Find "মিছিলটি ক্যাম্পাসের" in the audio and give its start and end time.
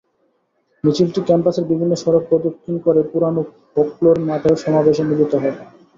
0.83-1.65